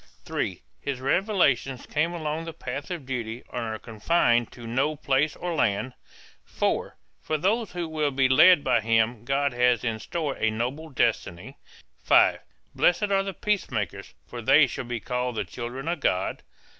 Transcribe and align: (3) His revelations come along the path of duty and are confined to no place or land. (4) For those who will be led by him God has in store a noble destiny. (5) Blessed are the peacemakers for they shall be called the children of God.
(3) 0.25 0.63
His 0.79 0.99
revelations 0.99 1.85
come 1.85 2.11
along 2.11 2.45
the 2.45 2.53
path 2.53 2.89
of 2.89 3.05
duty 3.05 3.43
and 3.53 3.61
are 3.61 3.77
confined 3.77 4.51
to 4.51 4.65
no 4.65 4.95
place 4.95 5.35
or 5.35 5.53
land. 5.53 5.93
(4) 6.43 6.97
For 7.21 7.37
those 7.37 7.73
who 7.73 7.87
will 7.87 8.09
be 8.09 8.27
led 8.27 8.63
by 8.63 8.81
him 8.81 9.23
God 9.25 9.53
has 9.53 9.83
in 9.83 9.99
store 9.99 10.35
a 10.37 10.49
noble 10.49 10.89
destiny. 10.89 11.59
(5) 12.03 12.39
Blessed 12.73 13.11
are 13.11 13.21
the 13.21 13.35
peacemakers 13.35 14.15
for 14.25 14.41
they 14.41 14.65
shall 14.65 14.85
be 14.85 14.99
called 14.99 15.35
the 15.35 15.45
children 15.45 15.87
of 15.87 15.99
God. 15.99 16.41